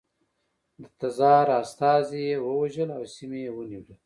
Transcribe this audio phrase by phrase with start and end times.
[0.81, 3.95] د تزار استازي یې ووژل او سیمې یې ونیولې.